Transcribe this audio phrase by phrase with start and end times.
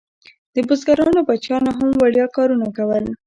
[0.55, 3.03] د بزګرانو بچیانو هم وړیا کارونه کول.